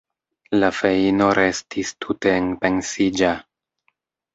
La 0.63 0.69
feino 0.77 1.29
restis 1.41 1.95
tute 2.03 2.37
enpensiĝa. 2.41 3.39